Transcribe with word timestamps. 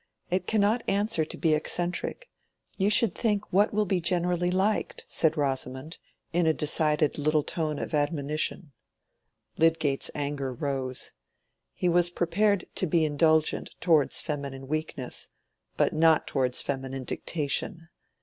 It 0.31 0.47
cannot 0.47 0.81
answer 0.89 1.23
to 1.23 1.37
be 1.37 1.53
eccentric; 1.53 2.27
you 2.79 2.89
should 2.89 3.13
think 3.13 3.53
what 3.53 3.71
will 3.71 3.85
be 3.85 4.01
generally 4.01 4.49
liked," 4.49 5.05
said 5.07 5.37
Rosamond, 5.37 5.99
in 6.33 6.47
a 6.47 6.55
decided 6.55 7.19
little 7.19 7.43
tone 7.43 7.77
of 7.77 7.93
admonition. 7.93 8.71
Lydgate's 9.59 10.09
anger 10.15 10.51
rose: 10.55 11.11
he 11.75 11.87
was 11.87 12.09
prepared 12.09 12.65
to 12.77 12.87
be 12.87 13.05
indulgent 13.05 13.69
towards 13.79 14.21
feminine 14.21 14.67
weakness, 14.67 15.27
but 15.77 15.93
not 15.93 16.25
towards 16.25 16.63
feminine 16.63 17.03
dictation. 17.03 17.89